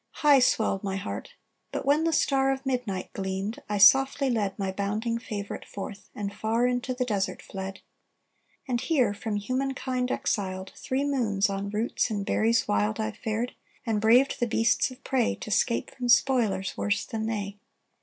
"High 0.25 0.39
swelled 0.39 0.83
my 0.83 0.95
heart! 0.95 1.35
But 1.71 1.85
when 1.85 2.05
the 2.05 2.11
star 2.11 2.51
Of 2.51 2.65
midnight 2.65 3.13
gleamed, 3.13 3.61
I 3.69 3.77
softly 3.77 4.31
led 4.31 4.57
My 4.57 4.71
bounding 4.71 5.19
favourite 5.19 5.63
forth, 5.63 6.09
and 6.15 6.33
far 6.33 6.65
Into 6.65 6.95
the 6.95 7.05
desert 7.05 7.39
fled. 7.39 7.81
And 8.67 8.81
here, 8.81 9.13
from 9.13 9.35
human 9.35 9.75
kind 9.75 10.09
exiled, 10.11 10.71
Three 10.75 11.03
moons 11.03 11.51
on 11.51 11.69
roots 11.69 12.09
and 12.09 12.25
berries 12.25 12.67
wild 12.67 12.99
I've 12.99 13.17
fared; 13.17 13.53
and 13.85 14.01
braved 14.01 14.39
the 14.39 14.47
beasts 14.47 14.89
of 14.89 15.03
prey, 15.03 15.35
To 15.35 15.51
'scape 15.51 15.91
from 15.93 16.09
spoilers 16.09 16.75
worse 16.75 17.05
than 17.05 17.27
they. 17.27 17.59